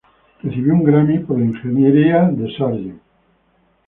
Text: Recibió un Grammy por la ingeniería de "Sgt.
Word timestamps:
Recibió 0.41 0.73
un 0.73 0.83
Grammy 0.83 1.19
por 1.19 1.37
la 1.37 1.45
ingeniería 1.45 2.23
de 2.23 2.47
"Sgt. 2.47 2.99